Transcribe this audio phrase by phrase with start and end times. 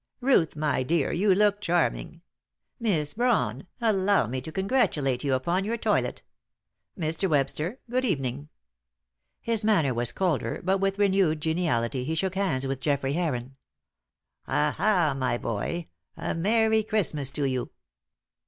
[0.19, 2.21] "Ruth, my dear, you look charming!
[2.79, 6.23] Miss Brawn, allow me to congratulate you upon your toilet.
[6.97, 7.29] Mr.
[7.29, 8.49] Webster, good evening."
[9.41, 13.57] His manner was colder but with renewed geniality he shook hands with Geoffrey Heron.
[14.47, 15.85] "Ha, ha, my boy!
[16.17, 17.69] a merry Christmas to you!"